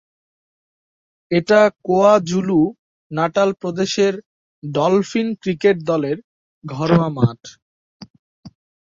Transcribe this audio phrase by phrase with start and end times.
[1.31, 2.61] এটা KwaZulu
[3.11, 4.13] Natal প্রদেশের
[4.63, 6.17] Dolphin cricket দলের
[6.63, 7.41] ঘরোয়া মাঠ।